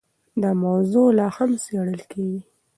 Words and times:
دا 0.41 0.51
موضوع 0.65 1.07
لا 1.17 1.27
هم 1.35 1.51
څېړل 1.63 2.01
کېږي. 2.11 2.41